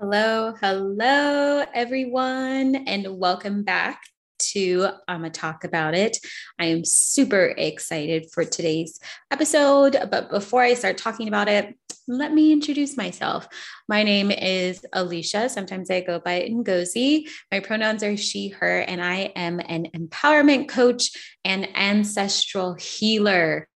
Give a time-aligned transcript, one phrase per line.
[0.00, 4.02] Hello, hello, everyone, and welcome back
[4.40, 6.18] to I'ma Talk About It.
[6.58, 8.98] I am super excited for today's
[9.30, 11.78] episode, but before I start talking about it,
[12.08, 13.46] let me introduce myself.
[13.88, 15.48] My name is Alicia.
[15.48, 17.28] Sometimes I go by Ngozi.
[17.52, 21.12] My pronouns are she, her, and I am an empowerment coach
[21.44, 23.68] and ancestral healer.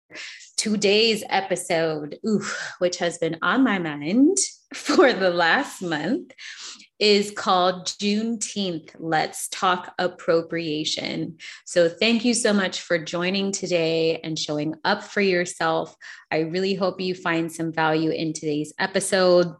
[0.56, 2.18] Today's episode,
[2.80, 4.36] which has been on my mind
[4.74, 6.32] for the last month
[6.98, 8.90] is called Juneteenth.
[8.98, 11.38] Let's talk appropriation.
[11.64, 15.94] So, thank you so much for joining today and showing up for yourself.
[16.30, 19.54] I really hope you find some value in today's episode.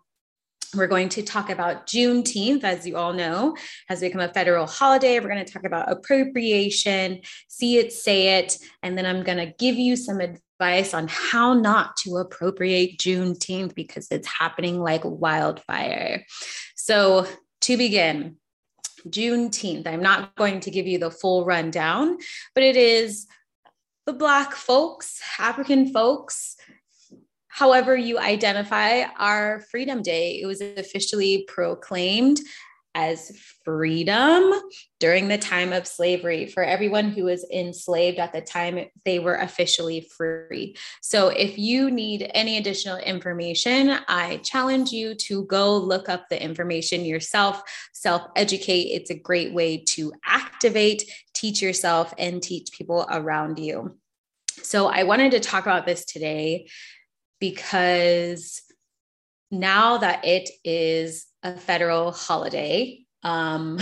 [0.75, 3.57] We're going to talk about Juneteenth, as you all know,
[3.89, 5.19] has become a federal holiday.
[5.19, 9.55] We're going to talk about appropriation, see it, say it, and then I'm going to
[9.59, 10.43] give you some advice
[10.95, 16.25] on how not to appropriate Juneteenth because it's happening like wildfire.
[16.75, 17.27] So,
[17.63, 18.37] to begin,
[19.07, 22.19] Juneteenth, I'm not going to give you the full rundown,
[22.55, 23.27] but it is
[24.07, 26.57] the Black folks, African folks,
[27.49, 30.41] however you identify, our Freedom Day.
[30.41, 32.41] It was officially proclaimed
[32.99, 33.31] as
[33.65, 34.53] freedom
[34.99, 39.37] during the time of slavery for everyone who was enslaved at the time they were
[39.37, 40.77] officially free.
[41.01, 46.43] So, if you need any additional information, I challenge you to go look up the
[46.43, 48.89] information yourself, self educate.
[48.89, 51.05] It's a great way to activate,
[51.35, 53.97] teach yourself, and teach people around you.
[54.63, 56.69] So, I wanted to talk about this today
[57.39, 58.61] because
[59.53, 63.79] now that it is a federal holiday um,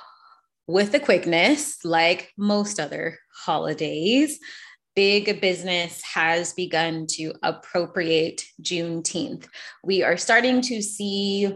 [0.66, 4.38] with the quickness, like most other holidays.
[4.94, 9.46] Big business has begun to appropriate Juneteenth.
[9.82, 11.50] We are starting to see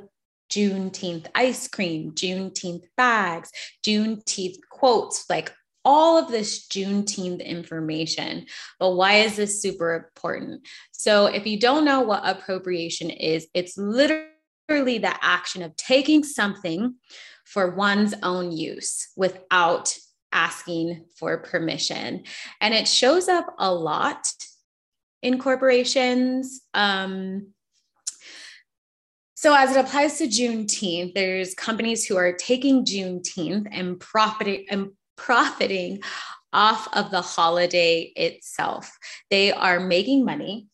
[0.50, 3.50] Juneteenth ice cream, Juneteenth bags,
[3.86, 5.52] Juneteenth quotes, like
[5.84, 8.46] all of this Juneteenth information.
[8.80, 10.66] But why is this super important?
[10.92, 14.30] So, if you don't know what appropriation is, it's literally
[14.68, 16.96] the action of taking something
[17.44, 19.96] for one's own use without
[20.32, 22.24] asking for permission.
[22.60, 24.26] And it shows up a lot
[25.22, 26.60] in corporations.
[26.74, 27.48] Um,
[29.34, 34.90] so, as it applies to Juneteenth, there's companies who are taking Juneteenth and profiting and
[35.16, 36.00] profiting
[36.52, 38.90] off of the holiday itself.
[39.30, 40.68] They are making money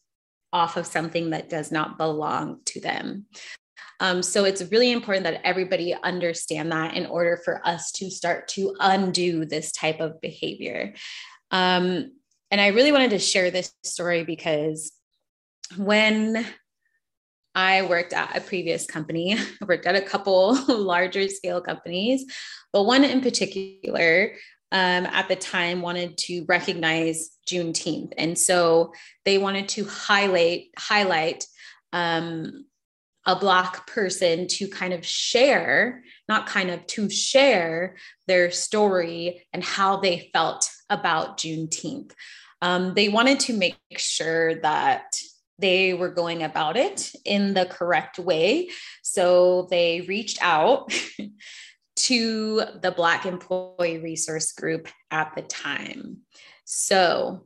[0.53, 3.27] off of something that does not belong to them.
[4.03, 8.49] Um, so it's really important that everybody understand that in order for us to start
[8.49, 10.95] to undo this type of behavior.
[11.53, 12.11] Um,
[12.51, 14.91] and I really wanted to share this story because
[15.77, 16.45] when
[17.55, 22.25] I worked at a previous company, I worked at a couple larger scale companies,
[22.73, 24.33] but one in particular
[24.73, 31.47] um, at the time wanted to recognize Juneteenth, and so they wanted to highlight highlight
[31.93, 32.65] um,
[33.27, 36.03] a black person to kind of share
[36.33, 37.97] not kind of to share
[38.27, 42.13] their story and how they felt about juneteenth.
[42.63, 45.21] Um, they wanted to make sure that
[45.59, 48.71] they were going about it in the correct way.
[49.03, 50.91] So they reached out
[51.97, 56.19] to the black employee resource group at the time.
[56.65, 57.45] So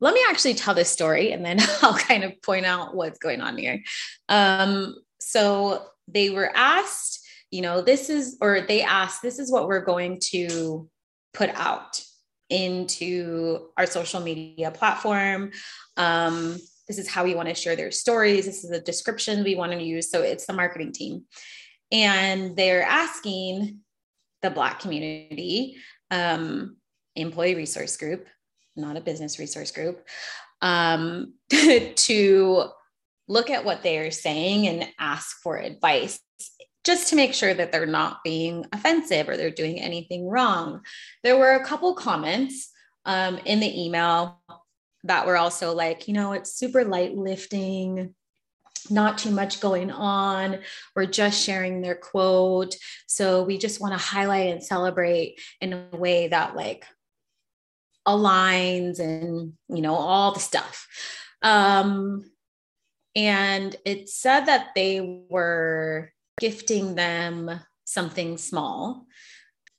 [0.00, 3.40] let me actually tell this story and then I'll kind of point out what's going
[3.40, 3.82] on here.
[4.28, 9.68] Um, so they were asked, you know, this is, or they asked, this is what
[9.68, 10.88] we're going to
[11.32, 12.00] put out
[12.50, 15.50] into our social media platform.
[15.96, 18.44] Um, this is how we want to share their stories.
[18.44, 20.10] This is the description we want to use.
[20.10, 21.24] So it's the marketing team.
[21.90, 23.78] And they're asking
[24.42, 25.76] the Black community,
[26.10, 26.76] um,
[27.16, 28.26] employee resource group,
[28.76, 30.04] not a business resource group,
[30.60, 32.64] um, to
[33.28, 36.20] look at what they are saying and ask for advice
[36.84, 40.82] just to make sure that they're not being offensive or they're doing anything wrong.
[41.22, 42.70] There were a couple comments
[43.06, 44.42] um, in the email
[45.04, 48.14] that were also like, you know, it's super light lifting,
[48.90, 50.58] not too much going on.
[50.94, 52.76] We're just sharing their quote.
[53.06, 56.84] So we just want to highlight and celebrate in a way that, like,
[58.06, 60.86] aligns and you know all the stuff.
[61.42, 62.24] Um
[63.16, 66.10] and it said that they were
[66.40, 69.06] gifting them something small.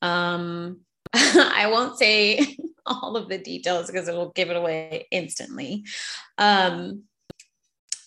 [0.02, 0.82] Um
[1.14, 5.84] i won't say all of the details because it will give it away instantly.
[6.38, 7.04] Um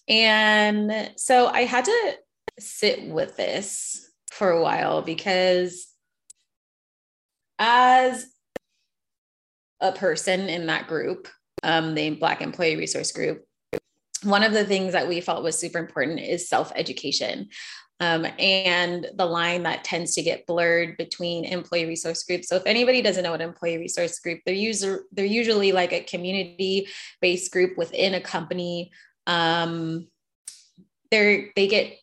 [0.08, 2.16] and so i had to
[2.58, 5.88] sit with this for a while because
[7.58, 8.26] as
[9.80, 11.28] a person in that group,
[11.62, 13.44] um, the Black Employee Resource Group,
[14.22, 17.48] one of the things that we felt was super important is self education.
[18.00, 22.48] Um, and the line that tends to get blurred between employee resource groups.
[22.48, 26.04] So if anybody doesn't know what employee resource group, they're user they're usually like a
[26.04, 26.86] community
[27.20, 28.92] based group within a company.
[29.26, 30.06] Um,
[31.10, 31.98] they're they get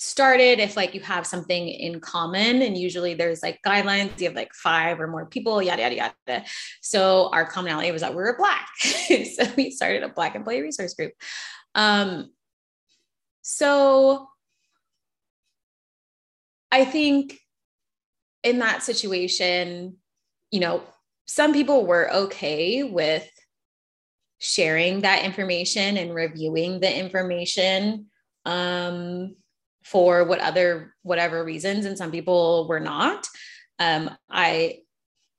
[0.00, 4.34] started if like you have something in common and usually there's like guidelines you have
[4.34, 5.94] like five or more people yada yada
[6.26, 6.44] yada.
[6.80, 8.66] So our commonality was that we were black.
[9.36, 11.12] So we started a black employee resource group.
[11.74, 12.30] Um
[13.42, 14.28] so
[16.70, 17.38] i think
[18.44, 19.96] in that situation
[20.52, 20.82] you know
[21.26, 23.28] some people were okay with
[24.38, 28.06] sharing that information and reviewing the information.
[28.44, 29.36] Um
[29.90, 33.26] for what other whatever reasons and some people were not.
[33.78, 34.78] Um, i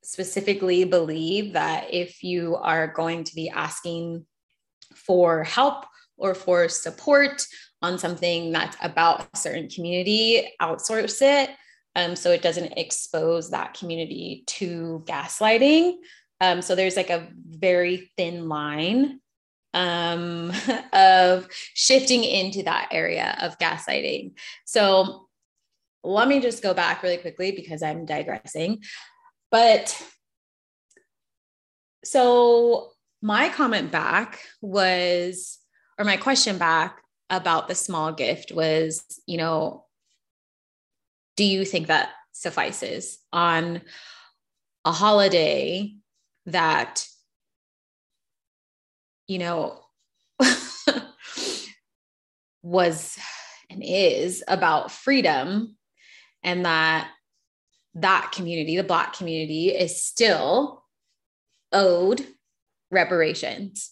[0.04, 4.26] specifically believe that if you are going to be asking
[4.96, 5.86] for help
[6.18, 7.46] or for support
[7.82, 11.50] on something that's about a certain community outsource it.
[11.96, 15.96] Um, so it doesn't expose that community to gaslighting.
[16.40, 19.20] Um, so there's like a very thin line
[19.74, 20.52] um,
[20.94, 24.34] of shifting into that area of gaslighting.
[24.66, 25.28] So
[26.04, 28.84] let me just go back really quickly because I'm digressing.
[29.52, 30.02] But
[32.04, 32.92] so
[33.22, 35.60] my comment back was,
[35.98, 39.86] or my question back about the small gift was, you know,
[41.38, 43.82] do you think that suffices on
[44.86, 45.94] a holiday
[46.48, 47.06] that
[49.32, 49.80] you know,
[52.62, 53.18] was
[53.70, 55.78] and is about freedom
[56.44, 57.10] and that
[57.96, 60.84] that community, the Black community, is still
[61.72, 62.28] owed
[62.90, 63.92] reparations.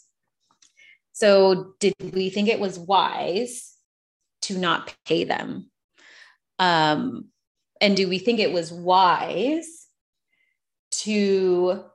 [1.13, 3.75] So, did we think it was wise
[4.41, 5.71] to not pay them?
[6.59, 7.29] Um,
[7.79, 9.87] and do we think it was wise
[11.03, 11.85] to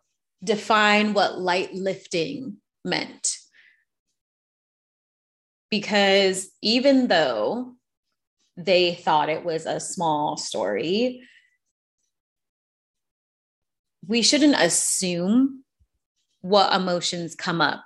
[0.42, 3.36] define what light lifting meant.
[5.70, 7.74] Because even though
[8.56, 11.22] they thought it was a small story,
[14.06, 15.64] we shouldn't assume
[16.40, 17.84] what emotions come up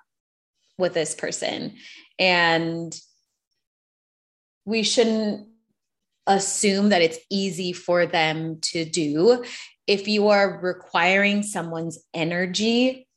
[0.76, 1.76] with this person.
[2.18, 2.94] And
[4.64, 5.48] we shouldn't
[6.26, 9.44] assume that it's easy for them to do.
[9.86, 13.07] If you are requiring someone's energy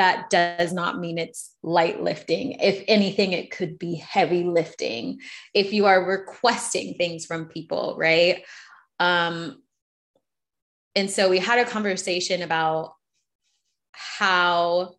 [0.00, 2.52] that does not mean it's light lifting.
[2.52, 5.20] If anything, it could be heavy lifting
[5.52, 8.42] if you are requesting things from people, right?
[8.98, 9.62] Um,
[10.94, 12.94] and so we had a conversation about
[13.92, 14.94] how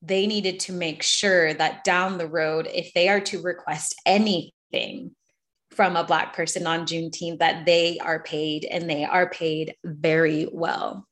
[0.00, 5.10] they needed to make sure that down the road, if they are to request anything
[5.70, 10.48] from a Black person on Juneteenth, that they are paid and they are paid very
[10.50, 11.06] well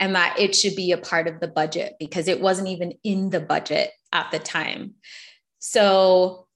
[0.00, 3.28] and that it should be a part of the budget because it wasn't even in
[3.30, 4.94] the budget at the time.
[5.58, 6.46] So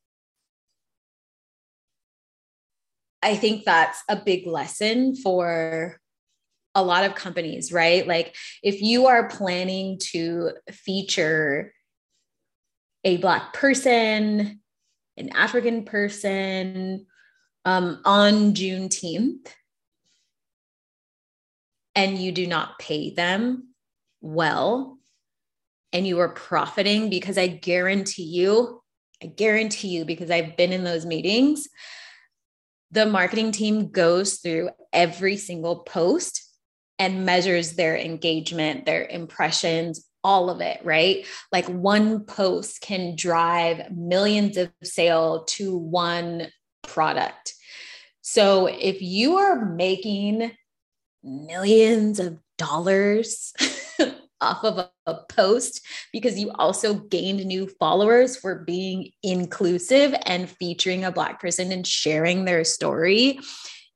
[3.22, 6.00] I think that's a big lesson for
[6.74, 8.06] a lot of companies, right?
[8.06, 11.72] Like if you are planning to feature
[13.04, 14.60] a Black person,
[15.16, 17.06] an African person
[17.66, 19.46] um, on Juneteenth,
[21.94, 23.68] and you do not pay them
[24.20, 24.98] well
[25.92, 28.82] and you are profiting because I guarantee you,
[29.22, 31.68] I guarantee you, because I've been in those meetings,
[32.90, 36.42] the marketing team goes through every single post
[36.98, 41.26] and measures their engagement, their impressions, all of it, right?
[41.52, 46.48] Like one post can drive millions of sale to one
[46.82, 47.54] product.
[48.22, 50.50] So if you are making
[51.24, 53.52] millions of dollars
[54.40, 55.80] off of a, a, post
[56.12, 61.86] because you also gained new followers for being inclusive and featuring a Black person and
[61.86, 63.38] sharing their story,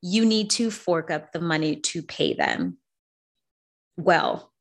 [0.01, 2.79] you need to fork up the money to pay them.
[3.97, 4.53] Well,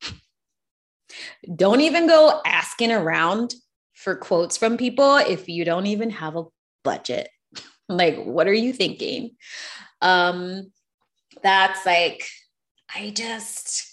[1.56, 3.54] don't even go asking around
[3.94, 6.46] for quotes from people if you don't even have a
[6.84, 7.30] budget.
[7.90, 9.32] like, what are you thinking?
[10.02, 10.72] Um,
[11.42, 12.24] that's like
[12.94, 13.86] I just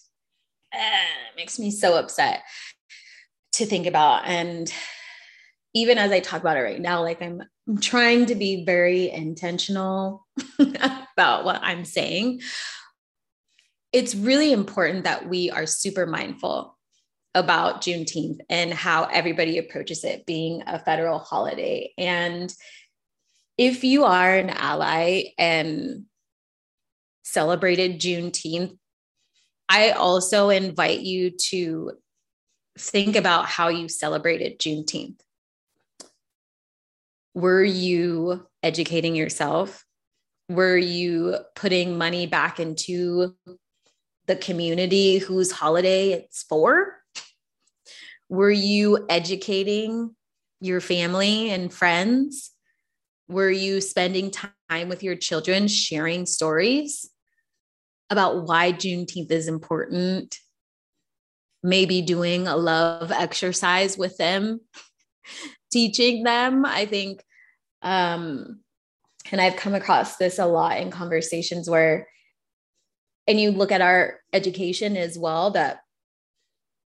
[0.73, 2.43] uh, makes me so upset
[3.53, 4.27] to think about.
[4.27, 4.73] And
[5.75, 9.11] even as I talk about it right now, like I'm, I'm trying to be very
[9.11, 10.27] intentional
[10.59, 12.41] about what I'm saying.
[13.93, 16.77] It's really important that we are super mindful
[17.35, 21.93] about Juneteenth and how everybody approaches it being a federal holiday.
[21.99, 22.53] And
[23.59, 26.05] if you are an ally and
[27.25, 28.77] celebrated Juneteenth,
[29.69, 31.93] I also invite you to
[32.79, 35.21] think about how you celebrated Juneteenth.
[37.35, 39.85] Were you educating yourself?
[40.49, 43.35] Were you putting money back into
[44.27, 46.99] the community whose holiday it's for?
[48.29, 50.15] Were you educating
[50.61, 52.53] your family and friends?
[53.29, 57.11] Were you spending time with your children sharing stories
[58.11, 60.39] about why Juneteenth is important?
[61.63, 64.61] Maybe doing a love exercise with them,
[65.73, 66.65] teaching them.
[66.65, 67.23] I think,
[67.83, 68.61] um,
[69.33, 72.09] and I've come across this a lot in conversations where,
[73.27, 75.81] and you look at our education as well, that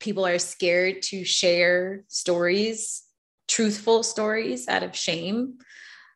[0.00, 3.04] people are scared to share stories,
[3.46, 5.58] truthful stories out of shame.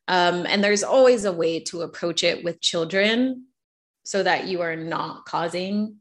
[0.08, 3.47] Um, and there's always a way to approach it with children
[4.08, 5.96] so that you are not causing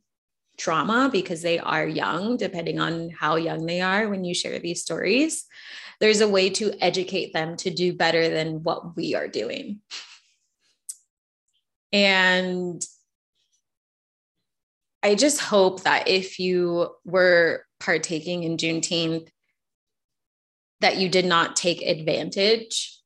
[0.57, 4.81] trauma because they are young, depending on how young they are when you share these
[4.81, 5.43] stories.
[5.99, 9.81] There's a way to educate them to do better than what we are doing.
[11.91, 12.81] And
[15.03, 19.27] I just hope that if you were partaking in Juneteenth
[20.79, 23.01] that you did not take advantage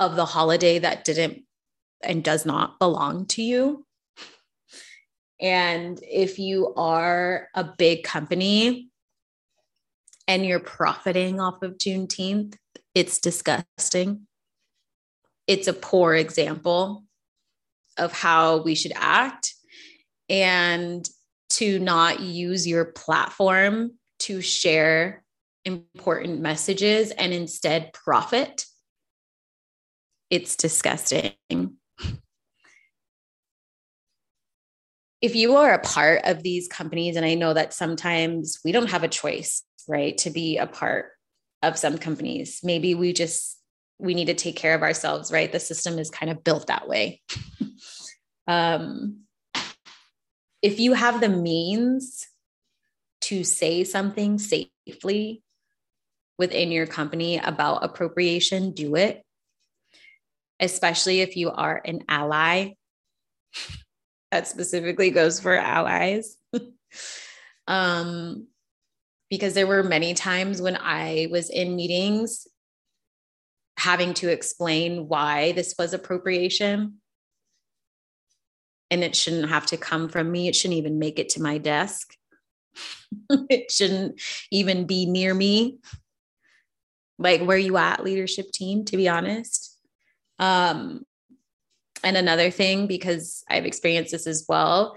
[0.00, 1.44] of the holiday that didn't
[2.02, 3.84] and does not belong to you.
[5.40, 8.90] And if you are a big company
[10.28, 12.56] and you're profiting off of Juneteenth,
[12.94, 14.26] it's disgusting.
[15.48, 17.04] It's a poor example
[17.98, 19.54] of how we should act.
[20.28, 21.06] And
[21.50, 25.22] to not use your platform to share
[25.64, 28.64] important messages and instead profit,
[30.30, 31.34] it's disgusting.
[35.20, 38.90] If you are a part of these companies, and I know that sometimes we don't
[38.90, 41.10] have a choice, right, to be a part
[41.62, 43.58] of some companies, maybe we just
[43.98, 45.52] we need to take care of ourselves, right?
[45.52, 47.22] The system is kind of built that way.
[48.48, 49.20] um,
[50.60, 52.26] if you have the means
[53.22, 55.42] to say something safely
[56.36, 59.22] within your company about appropriation, do it.
[60.62, 62.70] Especially if you are an ally.
[64.30, 66.38] that specifically goes for allies.
[67.66, 68.46] um,
[69.28, 72.46] because there were many times when I was in meetings
[73.76, 76.98] having to explain why this was appropriation
[78.90, 80.48] and it shouldn't have to come from me.
[80.48, 82.14] It shouldn't even make it to my desk.
[83.30, 85.78] it shouldn't even be near me.
[87.18, 89.61] Like, where you at, leadership team, to be honest?
[90.38, 91.04] Um,
[92.04, 94.96] and another thing, because I've experienced this as well,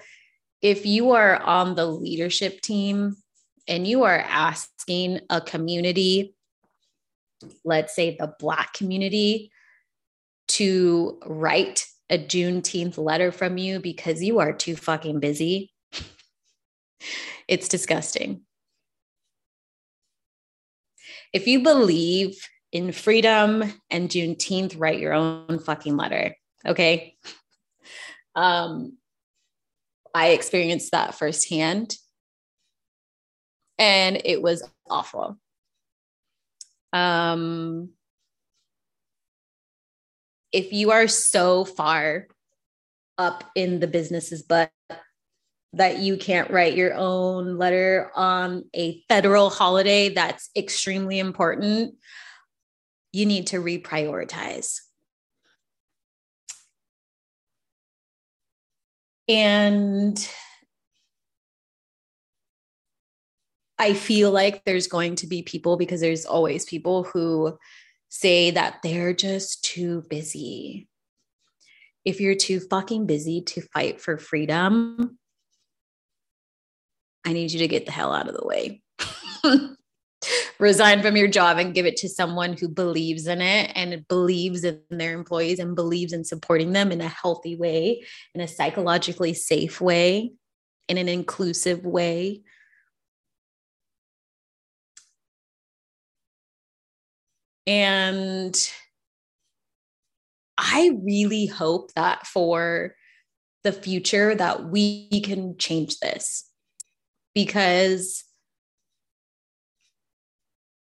[0.61, 3.15] if you are on the leadership team
[3.67, 6.35] and you are asking a community,
[7.63, 9.51] let's say the Black community,
[10.47, 15.71] to write a Juneteenth letter from you because you are too fucking busy.
[17.47, 18.41] it's disgusting.
[21.33, 22.37] If you believe
[22.75, 26.35] in freedom and Juneteenth, write your own fucking letter.
[26.65, 27.15] Okay.
[28.35, 28.97] Um,
[30.13, 31.95] I experienced that firsthand
[33.77, 35.39] and it was awful.
[36.91, 37.91] Um,
[40.51, 42.27] if you are so far
[43.17, 44.69] up in the business's butt
[45.71, 51.95] that you can't write your own letter on a federal holiday that's extremely important,
[53.15, 54.81] you need to reprioritize.
[59.29, 60.29] And
[63.79, 67.57] I feel like there's going to be people because there's always people who
[68.09, 70.89] say that they're just too busy.
[72.03, 75.17] If you're too fucking busy to fight for freedom,
[77.25, 78.83] I need you to get the hell out of the way.
[80.59, 84.63] Resign from your job and give it to someone who believes in it and believes
[84.63, 88.03] in their employees and believes in supporting them in a healthy way,
[88.33, 90.33] in a psychologically safe way,
[90.87, 92.41] in an inclusive way.
[97.67, 98.55] And
[100.57, 102.95] I really hope that for
[103.63, 106.47] the future that we can change this
[107.33, 108.24] because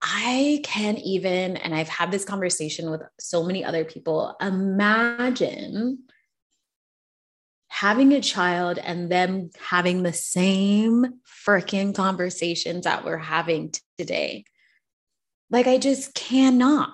[0.02, 6.00] I can't even, and I've had this conversation with so many other people, imagine
[7.68, 14.44] having a child and them having the same freaking conversations that we're having today.
[15.50, 16.90] Like, I just cannot.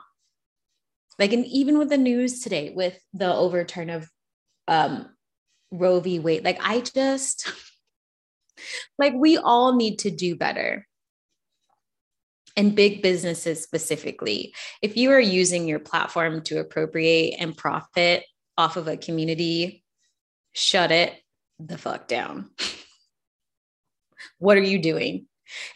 [1.18, 4.08] Like, and even with the news today, with the overturn of
[4.68, 5.08] um,
[5.70, 6.18] Roe v.
[6.18, 7.50] Wade, like, I just,
[8.98, 10.87] like, we all need to do better
[12.58, 18.24] and big businesses specifically, if you are using your platform to appropriate and profit
[18.58, 19.84] off of a community,
[20.52, 21.14] shut it
[21.60, 22.50] the fuck down.
[24.38, 25.26] what are you doing?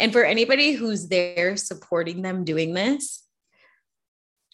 [0.01, 3.23] And for anybody who's there supporting them doing this,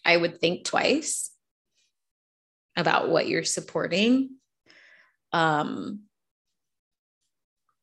[0.05, 1.31] I would think twice
[2.77, 4.35] about what you're supporting.
[5.33, 6.01] Um,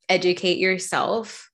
[0.09, 1.50] educate yourself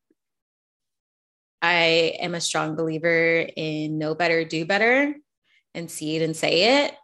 [1.62, 5.14] I am a strong believer in know better, do better,
[5.74, 6.94] and see it and say it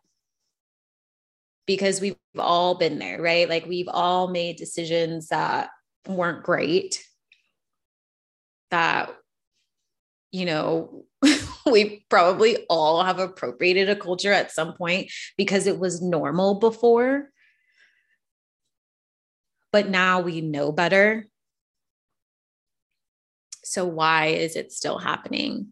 [1.65, 3.49] because we've all been there, right?
[3.49, 5.71] Like we've all made decisions that
[6.09, 7.05] weren't great,
[8.71, 9.15] that,
[10.33, 11.05] you know,
[11.67, 17.29] we probably all have appropriated a culture at some point because it was normal before.
[19.71, 21.27] But now we know better
[23.69, 25.69] so, why is it still happening?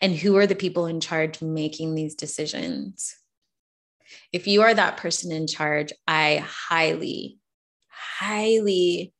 [0.00, 3.16] And who are the people in charge making these decisions?
[4.32, 7.38] If you are that person in charge, I highly,
[7.88, 9.12] highly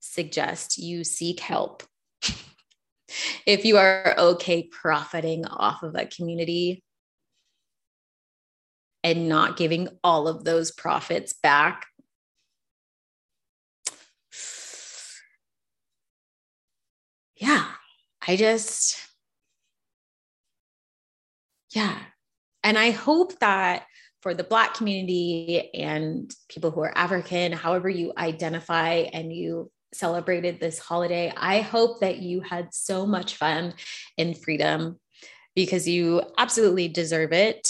[0.00, 1.84] suggest you seek help.
[3.46, 6.82] if you are okay profiting off of a community
[9.04, 11.86] and not giving all of those profits back
[17.36, 17.66] yeah,
[18.26, 18.96] I just,
[21.70, 21.98] yeah.
[22.64, 23.86] And I hope that
[24.22, 30.58] for the Black community and people who are African, however you identify and you celebrated
[30.58, 33.74] this holiday, I hope that you had so much fun
[34.16, 34.98] in freedom
[35.54, 37.68] because you absolutely deserve it.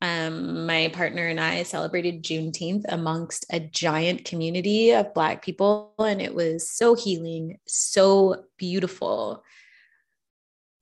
[0.00, 6.20] Um, my partner and I celebrated Juneteenth amongst a giant community of Black people, and
[6.20, 9.42] it was so healing, so beautiful,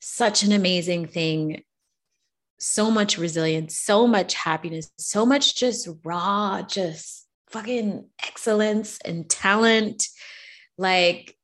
[0.01, 1.62] such an amazing thing.
[2.59, 10.09] So much resilience, so much happiness, so much just raw, just fucking excellence and talent.
[10.79, 11.37] Like,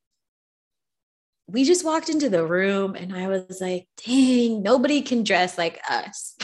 [1.51, 5.81] we just walked into the room and I was like, dang, nobody can dress like
[5.89, 6.37] us.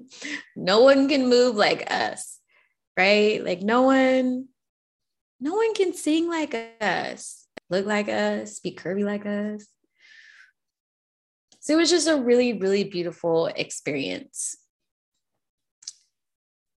[0.56, 2.38] no one can move like us.
[2.96, 3.44] Right?
[3.44, 4.48] Like no one
[5.40, 9.66] no one can sing like us, look like us, be curvy like us.
[11.60, 14.56] So it was just a really really beautiful experience.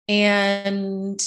[0.08, 1.22] And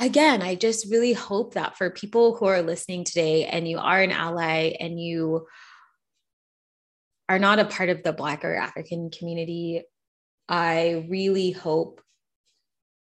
[0.00, 4.00] again, I just really hope that for people who are listening today and you are
[4.00, 5.46] an ally and you
[7.28, 9.82] are not a part of the Black or African community,
[10.48, 12.00] I really hope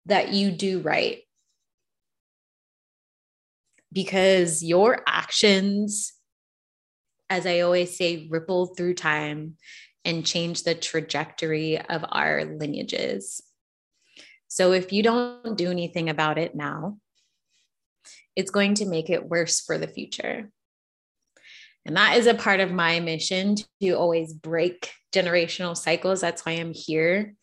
[0.06, 1.18] that you do right.
[3.92, 6.12] Because your actions,
[7.28, 9.56] as I always say, ripple through time
[10.04, 13.42] and change the trajectory of our lineages.
[14.48, 16.98] So if you don't do anything about it now,
[18.34, 20.50] it's going to make it worse for the future.
[21.84, 26.20] And that is a part of my mission to always break generational cycles.
[26.20, 27.34] That's why I'm here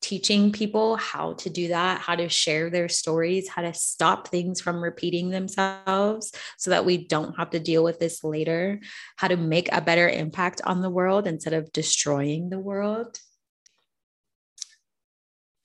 [0.00, 4.60] teaching people how to do that, how to share their stories, how to stop things
[4.60, 8.80] from repeating themselves so that we don't have to deal with this later,
[9.16, 13.18] how to make a better impact on the world instead of destroying the world.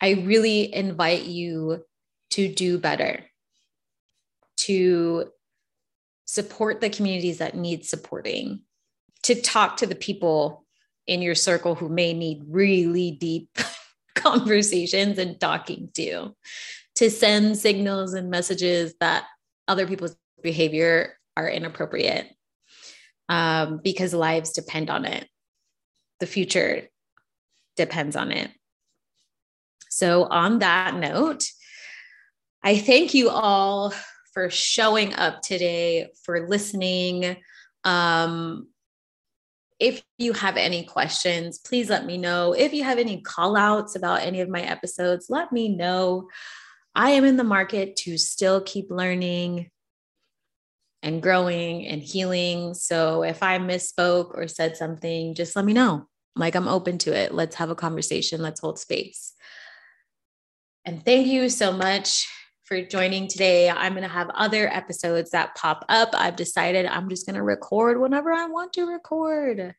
[0.04, 1.86] I really invite you
[2.32, 3.24] to do better,
[4.58, 5.32] to
[6.26, 8.64] support the communities that need supporting,
[9.24, 10.66] to talk to the people
[11.08, 13.58] in your circle who may need really deep
[14.16, 16.36] conversations and talking to,
[16.96, 19.24] to send signals and messages that
[19.70, 22.28] other people's behavior are inappropriate
[23.30, 25.30] um, because lives depend on it.
[26.20, 26.90] The future
[27.78, 28.52] depends on it.
[29.94, 31.44] So, on that note,
[32.64, 33.94] I thank you all
[34.34, 37.38] for showing up today, for listening.
[37.84, 38.70] Um,
[39.80, 42.54] if you have any questions, please let me know.
[42.54, 46.30] If you have any call outs about any of my episodes, let me know.
[46.96, 49.70] I am in the market to still keep learning
[51.04, 52.74] and growing and healing.
[52.74, 56.08] So if I misspoke or said something, just let me know.
[56.36, 57.34] Like I'm open to it.
[57.34, 58.42] Let's have a conversation.
[58.42, 59.33] Let's hold space.
[60.86, 62.28] And thank you so much
[62.66, 63.70] for joining today.
[63.70, 66.10] I'm going to have other episodes that pop up.
[66.14, 69.76] I've decided I'm just going to record whenever I want to record.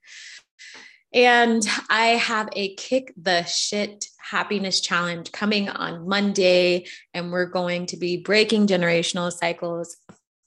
[1.13, 7.87] And I have a kick the shit happiness challenge coming on Monday, and we're going
[7.87, 9.97] to be breaking generational cycles,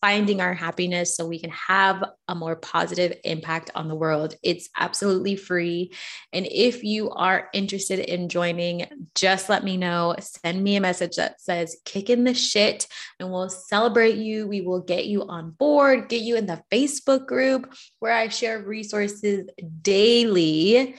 [0.02, 4.36] finding our happiness so we can have a more positive impact on the world.
[4.44, 5.92] It's absolutely free.
[6.32, 10.16] And if you are interested in joining, just let me know.
[10.20, 12.88] Send me a message that says kick in the shit
[13.20, 14.48] and we'll celebrate you.
[14.48, 18.62] We will get you on board, get you in the Facebook group where I share
[18.62, 19.50] resources
[19.82, 20.96] daily.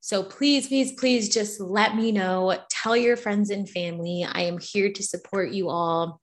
[0.00, 2.58] So please, please, please just let me know.
[2.68, 4.26] Tell your friends and family.
[4.28, 6.20] I am here to support you all.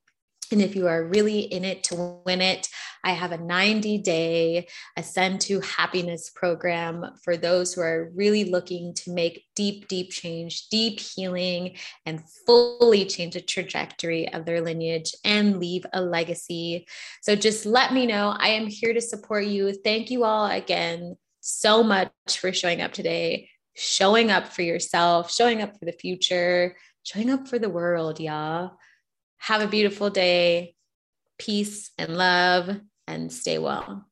[0.51, 2.69] And if you are really in it to win it,
[3.03, 8.93] I have a 90 day Ascend to Happiness program for those who are really looking
[8.95, 15.13] to make deep, deep change, deep healing, and fully change the trajectory of their lineage
[15.23, 16.87] and leave a legacy.
[17.21, 18.35] So just let me know.
[18.37, 19.73] I am here to support you.
[19.73, 25.61] Thank you all again so much for showing up today, showing up for yourself, showing
[25.61, 28.77] up for the future, showing up for the world, y'all.
[29.37, 30.75] Have a beautiful day.
[31.37, 34.07] Peace and love, and stay well.